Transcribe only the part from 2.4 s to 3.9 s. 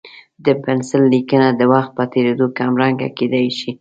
کمرنګه کېدای شي.